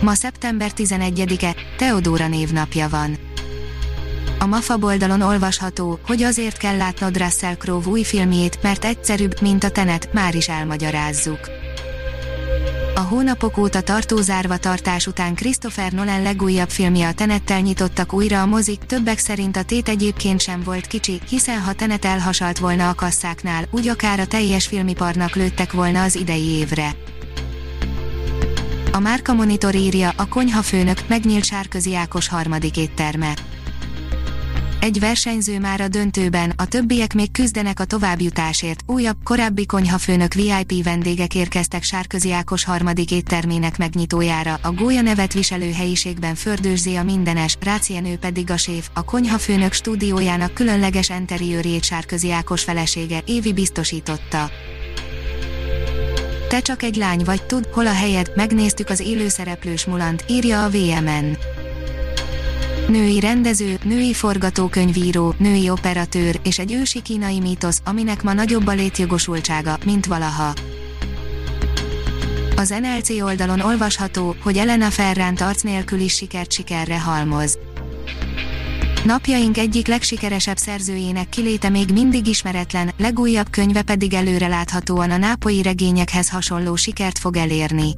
Ma 0.00 0.14
szeptember 0.14 0.70
11-e, 0.76 1.54
Teodóra 1.76 2.28
névnapja 2.28 2.88
van. 2.88 3.16
A 4.38 4.46
MAFA 4.46 4.76
oldalon 4.80 5.20
olvasható, 5.20 5.98
hogy 6.06 6.22
azért 6.22 6.56
kell 6.56 6.76
látnod 6.76 7.16
Russell 7.16 7.54
Crowe 7.54 7.86
új 7.86 8.02
filmjét, 8.02 8.62
mert 8.62 8.84
egyszerűbb, 8.84 9.40
mint 9.40 9.64
a 9.64 9.70
Tenet, 9.70 10.12
már 10.12 10.34
is 10.34 10.48
elmagyarázzuk. 10.48 11.50
A 12.94 13.00
hónapok 13.00 13.56
óta 13.56 13.80
tartó 13.80 14.16
zárva 14.16 14.56
tartás 14.56 15.06
után 15.06 15.34
Christopher 15.34 15.92
Nolan 15.92 16.22
legújabb 16.22 16.70
filmje 16.70 17.08
a 17.08 17.14
Tenettel 17.14 17.60
nyitottak 17.60 18.12
újra 18.12 18.42
a 18.42 18.46
mozik, 18.46 18.78
többek 18.78 19.18
szerint 19.18 19.56
a 19.56 19.62
tét 19.62 19.88
egyébként 19.88 20.40
sem 20.40 20.62
volt 20.62 20.86
kicsi, 20.86 21.20
hiszen 21.28 21.60
ha 21.60 21.72
Tenet 21.72 22.04
elhasalt 22.04 22.58
volna 22.58 22.88
a 22.88 22.94
kasszáknál, 22.94 23.68
úgy 23.70 23.88
akár 23.88 24.20
a 24.20 24.26
teljes 24.26 24.66
filmiparnak 24.66 25.34
lőttek 25.34 25.72
volna 25.72 26.02
az 26.02 26.16
idei 26.16 26.44
évre. 26.44 26.94
A 28.98 29.00
Márka 29.00 29.32
Monitor 29.32 29.74
írja, 29.74 30.12
a 30.16 30.28
konyhafőnök 30.28 30.98
megnyílt 31.08 31.44
Sárközi 31.44 31.94
Ákos 31.94 32.28
harmadik 32.28 32.76
étterme. 32.76 33.36
Egy 34.80 34.98
versenyző 35.00 35.58
már 35.58 35.80
a 35.80 35.88
döntőben, 35.88 36.52
a 36.56 36.66
többiek 36.66 37.14
még 37.14 37.30
küzdenek 37.30 37.80
a 37.80 37.84
továbbjutásért. 37.84 38.82
Újabb, 38.86 39.16
korábbi 39.24 39.66
konyhafőnök 39.66 40.34
VIP 40.34 40.84
vendégek 40.84 41.34
érkeztek 41.34 41.82
Sárközi 41.82 42.32
Ákos 42.32 42.64
harmadik 42.64 43.10
éttermének 43.10 43.78
megnyitójára. 43.78 44.58
A 44.62 44.72
gólya 44.72 45.00
nevet 45.00 45.32
viselő 45.32 45.72
helyiségben 45.72 46.34
Fördős 46.34 46.86
a 46.86 47.02
mindenes, 47.02 47.56
Rácienő 47.60 48.16
pedig 48.16 48.50
a 48.50 48.56
séf, 48.56 48.88
a 48.92 49.04
konyhafőnök 49.04 49.72
stúdiójának 49.72 50.54
különleges 50.54 51.10
enteriőrjét 51.10 51.84
Sárközi 51.84 52.32
Ákos 52.32 52.62
felesége, 52.62 53.22
Évi 53.26 53.52
biztosította. 53.52 54.50
Te 56.48 56.60
csak 56.60 56.82
egy 56.82 56.96
lány 56.96 57.24
vagy, 57.24 57.42
tud, 57.42 57.68
hol 57.72 57.86
a 57.86 57.92
helyed, 57.92 58.32
megnéztük 58.34 58.88
az 58.88 59.00
élőszereplős 59.00 59.84
mulant, 59.84 60.24
írja 60.28 60.64
a 60.64 60.68
VMN. 60.68 61.36
Női 62.88 63.20
rendező, 63.20 63.78
női 63.84 64.12
forgatókönyvíró, 64.12 65.34
női 65.38 65.70
operatőr 65.70 66.40
és 66.44 66.58
egy 66.58 66.72
ősi 66.72 67.02
kínai 67.02 67.40
mítosz, 67.40 67.80
aminek 67.84 68.22
ma 68.22 68.32
nagyobb 68.32 68.66
a 68.66 68.72
létjogosultsága, 68.72 69.78
mint 69.84 70.06
valaha. 70.06 70.52
Az 72.56 72.68
NLC 72.68 73.10
oldalon 73.10 73.60
olvasható, 73.60 74.36
hogy 74.42 74.56
Elena 74.56 74.90
Ferrant 74.90 75.40
arc 75.40 75.62
nélkül 75.62 76.00
is 76.00 76.14
sikert 76.14 76.52
sikerre 76.52 77.00
halmoz. 77.00 77.57
Napjaink 79.08 79.56
egyik 79.58 79.86
legsikeresebb 79.86 80.56
szerzőjének 80.56 81.28
kiléte 81.28 81.68
még 81.68 81.92
mindig 81.92 82.26
ismeretlen, 82.26 82.90
legújabb 82.96 83.50
könyve 83.50 83.82
pedig 83.82 84.14
előreláthatóan 84.14 85.10
a 85.10 85.16
nápoi 85.16 85.62
regényekhez 85.62 86.28
hasonló 86.28 86.76
sikert 86.76 87.18
fog 87.18 87.36
elérni. 87.36 87.94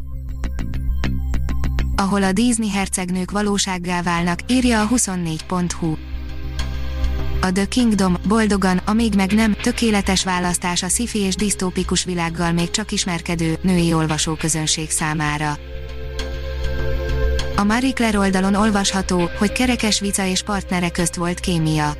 Ahol 1.97 2.23
a 2.23 2.33
Disney 2.33 2.71
hercegnők 2.71 3.31
valósággá 3.31 4.03
válnak, 4.03 4.39
írja 4.49 4.81
a 4.81 4.89
24.hu. 4.89 5.97
A 7.41 7.53
The 7.53 7.65
Kingdom, 7.65 8.17
boldogan, 8.29 8.77
amíg 8.77 9.15
meg 9.15 9.33
nem, 9.33 9.57
tökéletes 9.63 10.25
választás 10.25 10.83
a 10.83 10.89
sci 10.89 11.19
és 11.19 11.35
disztópikus 11.35 12.05
világgal 12.05 12.53
még 12.53 12.71
csak 12.71 12.93
ismerkedő, 12.93 13.59
női 13.63 13.93
olvasóközönség 13.93 14.91
számára. 14.91 15.59
A 17.61 17.65
Marie 17.65 17.93
Claire 17.93 18.19
oldalon 18.19 18.55
olvasható, 18.55 19.31
hogy 19.39 19.53
kerekes 19.53 20.01
vica 20.01 20.27
és 20.27 20.43
partnere 20.43 20.91
közt 20.91 21.15
volt 21.15 21.41
kémia. 21.41 21.93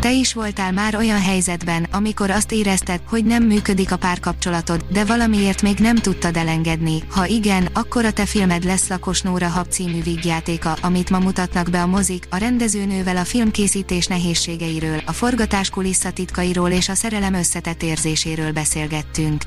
Te 0.00 0.12
is 0.12 0.32
voltál 0.32 0.72
már 0.72 0.96
olyan 0.96 1.20
helyzetben, 1.20 1.86
amikor 1.92 2.30
azt 2.30 2.52
érezted, 2.52 3.00
hogy 3.08 3.24
nem 3.24 3.42
működik 3.42 3.92
a 3.92 3.96
párkapcsolatod, 3.96 4.84
de 4.92 5.04
valamiért 5.04 5.62
még 5.62 5.78
nem 5.78 5.96
tudtad 5.96 6.36
elengedni. 6.36 7.02
Ha 7.10 7.26
igen, 7.26 7.68
akkor 7.72 8.04
a 8.04 8.12
te 8.12 8.26
filmed 8.26 8.64
lesz 8.64 8.88
Lakos 8.88 9.22
Nóra 9.22 9.48
Hab 9.48 9.68
című 9.68 10.02
vígjátéka, 10.02 10.76
amit 10.82 11.10
ma 11.10 11.18
mutatnak 11.18 11.70
be 11.70 11.82
a 11.82 11.86
mozik, 11.86 12.26
a 12.30 12.36
rendezőnővel 12.36 13.16
a 13.16 13.24
filmkészítés 13.24 14.06
nehézségeiről, 14.06 15.00
a 15.06 15.12
forgatás 15.12 15.70
kulisszatitkairól 15.70 16.70
és 16.70 16.88
a 16.88 16.94
szerelem 16.94 17.34
összetett 17.34 17.82
érzéséről 17.82 18.52
beszélgettünk. 18.52 19.42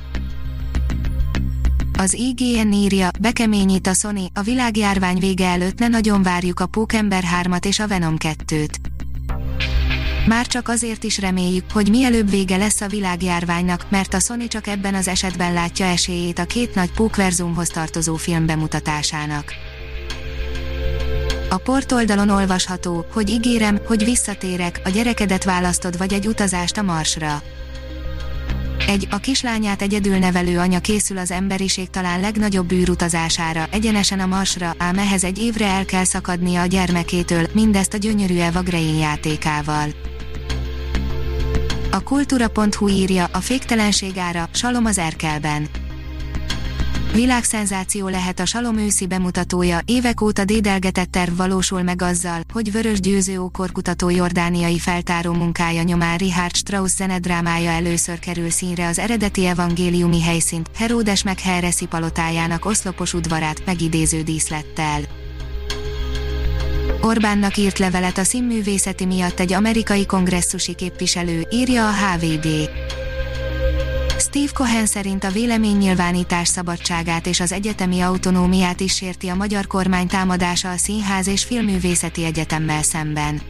Az 2.01 2.13
IGN 2.13 2.71
írja, 2.71 3.09
bekeményít 3.19 3.87
a 3.87 3.93
Sony, 3.93 4.29
a 4.33 4.41
világjárvány 4.41 5.19
vége 5.19 5.45
előtt 5.45 5.79
ne 5.79 5.87
nagyon 5.87 6.23
várjuk 6.23 6.59
a 6.59 6.65
Pókember 6.65 7.23
3-at 7.43 7.65
és 7.65 7.79
a 7.79 7.87
Venom 7.87 8.15
2-t. 8.19 8.75
Már 10.27 10.47
csak 10.47 10.67
azért 10.67 11.03
is 11.03 11.19
reméljük, 11.19 11.71
hogy 11.71 11.89
mielőbb 11.89 12.29
vége 12.29 12.57
lesz 12.57 12.81
a 12.81 12.87
világjárványnak, 12.87 13.85
mert 13.89 14.13
a 14.13 14.19
Sony 14.19 14.47
csak 14.47 14.67
ebben 14.67 14.95
az 14.95 15.07
esetben 15.07 15.53
látja 15.53 15.85
esélyét 15.85 16.39
a 16.39 16.45
két 16.45 16.75
nagy 16.75 16.91
pókverzumhoz 16.91 17.67
tartozó 17.67 18.15
film 18.15 18.45
bemutatásának. 18.45 19.53
A 21.49 21.57
portoldalon 21.57 22.29
olvasható, 22.29 23.05
hogy 23.13 23.29
ígérem, 23.29 23.79
hogy 23.85 24.03
visszatérek, 24.03 24.81
a 24.83 24.89
gyerekedet 24.89 25.43
választod 25.43 25.97
vagy 25.97 26.13
egy 26.13 26.27
utazást 26.27 26.77
a 26.77 26.81
Marsra. 26.81 27.41
Egy, 28.91 29.07
a 29.11 29.17
kislányát 29.17 29.81
egyedül 29.81 30.17
nevelő 30.17 30.59
anya 30.59 30.79
készül 30.79 31.17
az 31.17 31.31
emberiség 31.31 31.89
talán 31.89 32.19
legnagyobb 32.19 32.71
űrutazására, 32.71 33.67
egyenesen 33.71 34.19
a 34.19 34.25
Marsra, 34.25 34.75
ám 34.77 34.97
ehhez 34.97 35.23
egy 35.23 35.39
évre 35.39 35.65
el 35.65 35.85
kell 35.85 36.03
szakadnia 36.03 36.61
a 36.61 36.65
gyermekétől, 36.65 37.47
mindezt 37.53 37.93
a 37.93 37.97
gyönyörű 37.97 38.37
Eva 38.37 38.61
Green 38.61 38.95
játékával. 38.95 39.89
A 41.91 42.03
kultúra.hu 42.03 42.87
írja, 42.87 43.25
a 43.31 43.37
féktelenség 43.37 44.17
ára, 44.17 44.49
Salom 44.53 44.85
az 44.85 44.97
Erkelben. 44.97 45.67
Világszenzáció 47.13 48.07
lehet 48.07 48.39
a 48.39 48.45
Salom 48.45 48.77
őszi 48.77 49.07
bemutatója, 49.07 49.79
évek 49.85 50.21
óta 50.21 50.45
dédelgetett 50.45 51.11
terv 51.11 51.35
valósul 51.37 51.81
meg 51.81 52.01
azzal, 52.01 52.41
hogy 52.53 52.71
Vörös 52.71 52.99
Győző 52.99 53.39
ókorkutató 53.39 54.09
jordániai 54.09 54.79
feltáró 54.79 55.33
munkája 55.33 55.81
nyomán 55.81 56.17
Richard 56.17 56.55
Strauss 56.55 56.91
zenedrámája 56.91 57.69
először 57.71 58.19
kerül 58.19 58.49
színre 58.49 58.87
az 58.87 58.99
eredeti 58.99 59.45
evangéliumi 59.45 60.21
helyszínt, 60.21 60.69
Heródes 60.75 61.23
meg 61.23 61.39
Heresi 61.39 61.85
palotájának 61.85 62.65
oszlopos 62.65 63.13
udvarát 63.13 63.65
megidéző 63.65 64.21
díszlettel. 64.21 65.01
Orbánnak 67.01 67.57
írt 67.57 67.79
levelet 67.79 68.17
a 68.17 68.23
színművészeti 68.23 69.05
miatt 69.05 69.39
egy 69.39 69.53
amerikai 69.53 70.05
kongresszusi 70.05 70.75
képviselő, 70.75 71.47
írja 71.49 71.87
a 71.87 71.93
HVD. 71.93 72.69
Steve 74.33 74.51
Cohen 74.53 74.85
szerint 74.85 75.23
a 75.23 75.31
véleménynyilvánítás 75.31 76.47
szabadságát 76.47 77.27
és 77.27 77.39
az 77.39 77.51
egyetemi 77.51 78.01
autonómiát 78.01 78.79
is 78.79 78.95
sérti 78.95 79.27
a 79.27 79.35
magyar 79.35 79.67
kormány 79.67 80.07
támadása 80.07 80.69
a 80.69 80.77
Színház 80.77 81.27
és 81.27 81.43
Filmművészeti 81.43 82.23
Egyetemmel 82.23 82.83
szemben. 82.83 83.41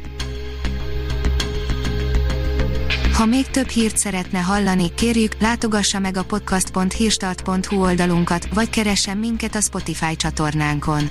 Ha 3.13 3.25
még 3.25 3.45
több 3.47 3.67
hírt 3.67 3.97
szeretne 3.97 4.39
hallani, 4.39 4.93
kérjük, 4.93 5.35
látogassa 5.39 5.99
meg 5.99 6.17
a 6.17 6.23
podcast.hírstart.hu 6.23 7.81
oldalunkat, 7.81 8.47
vagy 8.53 8.69
keressen 8.69 9.17
minket 9.17 9.55
a 9.55 9.61
Spotify 9.61 10.15
csatornánkon. 10.15 11.09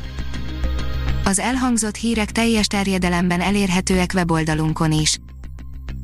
Az 1.24 1.38
elhangzott 1.38 1.96
hírek 1.96 2.32
teljes 2.32 2.66
terjedelemben 2.66 3.40
elérhetőek 3.40 4.10
weboldalunkon 4.14 4.92
is. 4.92 5.19